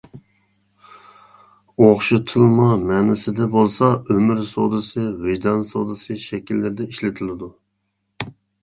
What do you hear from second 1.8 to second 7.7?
ئوخشىتىلما مەنىسىدە بولسا «ئۆمۈر سودىسى»، «ۋىجدان سودىسى» شەكىللىرىدە ئىشلىتىلىدۇ.